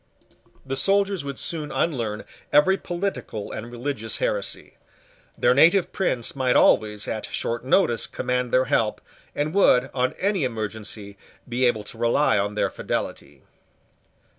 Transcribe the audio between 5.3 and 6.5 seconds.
Their native prince